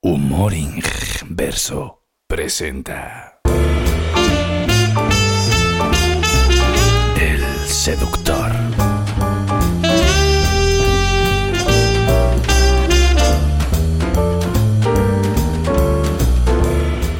[0.00, 3.40] Humor Inverso presenta
[7.20, 8.52] El Seductor.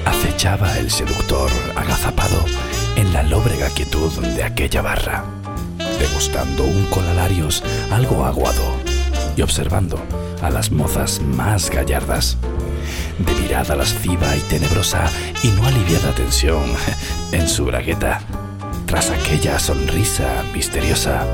[0.05, 2.45] Acechaba el seductor agazapado
[2.95, 5.25] en la lóbrega quietud de aquella barra,
[5.99, 8.63] degustando un colalarios algo aguado
[9.37, 9.99] y observando
[10.43, 12.39] a las mozas más gallardas,
[13.19, 15.11] de mirada lasciva y tenebrosa
[15.43, 16.65] y no aliviada tensión
[17.33, 18.21] en su bragueta.
[18.87, 21.27] Tras aquella sonrisa misteriosa,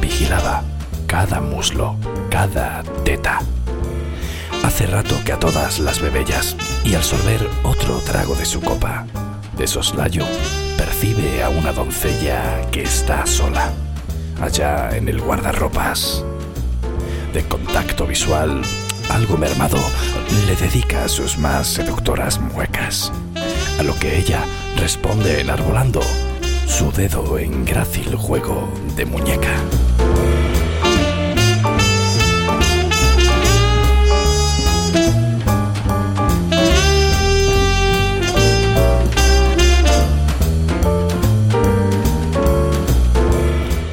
[0.00, 0.62] vigilaba
[1.06, 1.96] cada muslo,
[2.30, 3.40] cada teta.
[4.64, 9.06] Hace rato que a todas las bebellas, y al sorber otro trago de su copa,
[9.56, 10.24] de soslayo,
[10.76, 13.70] percibe a una doncella que está sola,
[14.40, 16.24] allá en el guardarropas.
[17.32, 18.62] De contacto visual,
[19.10, 19.78] algo mermado,
[20.46, 23.12] le dedica sus más seductoras muecas,
[23.78, 24.44] a lo que ella
[24.76, 26.00] responde enarbolando
[26.66, 29.54] su dedo en grácil juego de muñeca.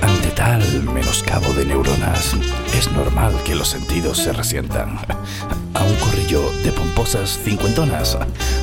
[0.01, 2.35] Ante tal menoscabo de neuronas,
[2.83, 4.97] es normal que los sentidos se resientan.
[5.73, 8.17] A un corrillo de pomposas cincuentonas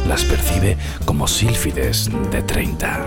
[0.06, 0.76] las percibe
[1.06, 3.04] como sílfides de treinta.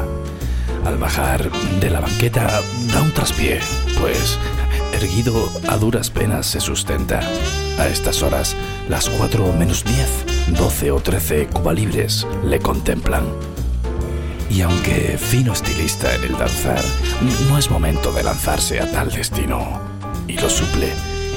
[0.86, 3.60] Al bajar de la banqueta da un traspié,
[4.00, 4.40] pues
[4.94, 7.20] erguido a duras penas se sustenta.
[7.78, 8.56] A estas horas,
[8.90, 10.10] las cuatro menos diez,
[10.58, 13.24] doce o trece cubalibres le contemplan.
[14.50, 16.84] Y aunque fino estilista en el danzar,
[17.50, 19.93] no es momento de lanzarse a tal destino.
[20.28, 20.90] Y lo suple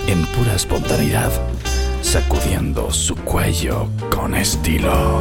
[0.06, 1.30] en pura espontaneidad,
[2.02, 5.20] sacudiendo su cuello con estilo.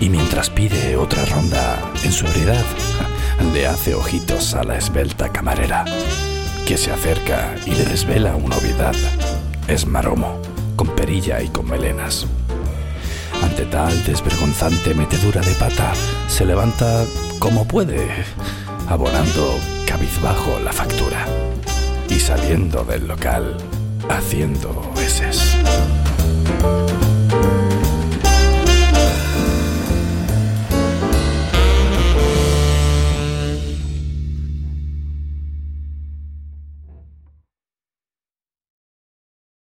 [0.00, 2.64] Y mientras pide otra ronda en su sobriedad,
[3.52, 5.84] le hace ojitos a la esbelta camarera,
[6.70, 8.94] que se acerca y le desvela una obviedad.
[9.66, 10.40] Es maromo,
[10.76, 12.28] con perilla y con melenas.
[13.42, 15.92] Ante tal desvergonzante metedura de pata,
[16.28, 17.04] se levanta
[17.40, 18.06] como puede,
[18.88, 21.26] abonando cabizbajo la factura
[22.08, 23.56] y saliendo del local
[24.08, 25.56] haciendo veces.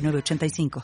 [0.00, 0.70] 906985.